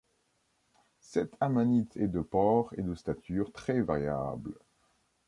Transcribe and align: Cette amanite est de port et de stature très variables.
Cette 1.01 1.35
amanite 1.41 1.95
est 1.95 2.07
de 2.07 2.21
port 2.21 2.73
et 2.75 2.81
de 2.81 2.95
stature 2.95 3.51
très 3.53 3.81
variables. 3.83 4.57